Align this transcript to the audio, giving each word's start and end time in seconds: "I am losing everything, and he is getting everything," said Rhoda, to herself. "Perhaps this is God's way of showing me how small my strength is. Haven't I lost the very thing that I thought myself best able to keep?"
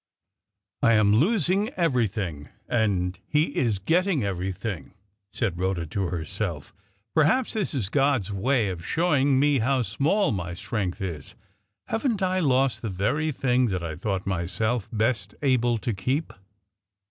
"I 0.81 0.93
am 0.93 1.13
losing 1.13 1.69
everything, 1.73 2.49
and 2.67 3.19
he 3.27 3.55
is 3.55 3.77
getting 3.77 4.23
everything," 4.23 4.95
said 5.31 5.59
Rhoda, 5.59 5.85
to 5.85 6.07
herself. 6.07 6.73
"Perhaps 7.13 7.53
this 7.53 7.75
is 7.75 7.89
God's 7.89 8.33
way 8.33 8.69
of 8.69 8.83
showing 8.83 9.39
me 9.39 9.59
how 9.59 9.83
small 9.83 10.31
my 10.31 10.55
strength 10.55 11.01
is. 11.01 11.35
Haven't 11.85 12.23
I 12.23 12.39
lost 12.39 12.81
the 12.81 12.89
very 12.89 13.31
thing 13.31 13.67
that 13.67 13.83
I 13.83 13.95
thought 13.95 14.25
myself 14.25 14.89
best 14.91 15.35
able 15.43 15.77
to 15.77 15.93
keep?" 15.93 16.33